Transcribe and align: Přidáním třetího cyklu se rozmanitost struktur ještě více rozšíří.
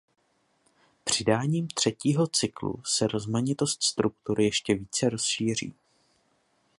Přidáním 1.03 1.67
třetího 1.67 2.27
cyklu 2.27 2.81
se 2.85 3.07
rozmanitost 3.07 3.83
struktur 3.83 4.41
ještě 4.41 4.75
více 4.75 5.09
rozšíří. 5.09 5.73